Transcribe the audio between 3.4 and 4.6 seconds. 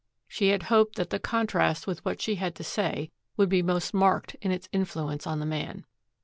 be most marked in